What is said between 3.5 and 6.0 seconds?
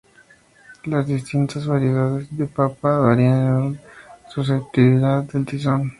en su susceptibilidad al tizón.